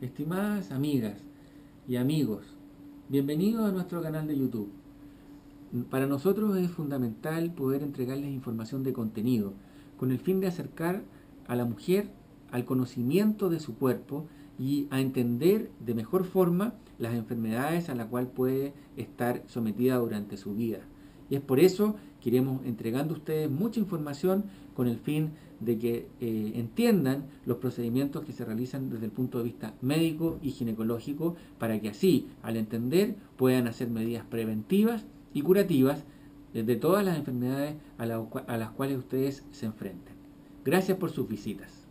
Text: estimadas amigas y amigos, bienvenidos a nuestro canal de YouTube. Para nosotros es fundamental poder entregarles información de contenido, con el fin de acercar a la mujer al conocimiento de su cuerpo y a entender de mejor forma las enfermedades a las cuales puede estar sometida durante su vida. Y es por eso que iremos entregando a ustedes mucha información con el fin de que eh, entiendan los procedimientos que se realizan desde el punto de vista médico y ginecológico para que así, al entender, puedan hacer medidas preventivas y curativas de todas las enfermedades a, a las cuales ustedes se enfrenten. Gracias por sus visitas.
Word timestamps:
estimadas 0.00 0.72
amigas 0.72 1.18
y 1.86 1.96
amigos, 1.96 2.46
bienvenidos 3.10 3.68
a 3.68 3.72
nuestro 3.72 4.00
canal 4.00 4.26
de 4.26 4.38
YouTube. 4.38 4.70
Para 5.90 6.06
nosotros 6.06 6.56
es 6.56 6.70
fundamental 6.70 7.52
poder 7.52 7.82
entregarles 7.82 8.30
información 8.30 8.82
de 8.82 8.94
contenido, 8.94 9.52
con 9.98 10.10
el 10.10 10.18
fin 10.18 10.40
de 10.40 10.46
acercar 10.46 11.02
a 11.46 11.54
la 11.54 11.66
mujer 11.66 12.08
al 12.50 12.64
conocimiento 12.64 13.50
de 13.50 13.60
su 13.60 13.76
cuerpo 13.76 14.26
y 14.58 14.88
a 14.90 15.00
entender 15.00 15.70
de 15.84 15.94
mejor 15.94 16.24
forma 16.24 16.74
las 16.98 17.14
enfermedades 17.14 17.90
a 17.90 17.94
las 17.94 18.06
cuales 18.06 18.30
puede 18.30 18.72
estar 18.96 19.42
sometida 19.48 19.96
durante 19.96 20.38
su 20.38 20.54
vida. 20.54 20.80
Y 21.30 21.36
es 21.36 21.40
por 21.40 21.60
eso 21.60 21.96
que 22.20 22.28
iremos 22.28 22.64
entregando 22.66 23.14
a 23.14 23.16
ustedes 23.16 23.50
mucha 23.50 23.80
información 23.80 24.44
con 24.74 24.88
el 24.88 24.98
fin 24.98 25.30
de 25.60 25.78
que 25.78 26.08
eh, 26.20 26.52
entiendan 26.56 27.26
los 27.46 27.58
procedimientos 27.58 28.24
que 28.24 28.32
se 28.32 28.44
realizan 28.44 28.90
desde 28.90 29.06
el 29.06 29.12
punto 29.12 29.38
de 29.38 29.44
vista 29.44 29.74
médico 29.80 30.38
y 30.42 30.50
ginecológico 30.50 31.36
para 31.58 31.80
que 31.80 31.90
así, 31.90 32.28
al 32.42 32.56
entender, 32.56 33.14
puedan 33.36 33.66
hacer 33.68 33.88
medidas 33.88 34.24
preventivas 34.24 35.06
y 35.32 35.42
curativas 35.42 36.04
de 36.52 36.76
todas 36.76 37.04
las 37.04 37.16
enfermedades 37.16 37.76
a, 37.96 38.02
a 38.02 38.56
las 38.56 38.70
cuales 38.70 38.98
ustedes 38.98 39.44
se 39.52 39.66
enfrenten. 39.66 40.14
Gracias 40.64 40.98
por 40.98 41.10
sus 41.10 41.28
visitas. 41.28 41.89